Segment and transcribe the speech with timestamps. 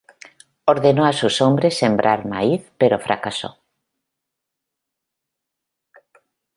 [0.71, 3.59] Ordenó a sus hombres sembrar maíz, pero fracasó.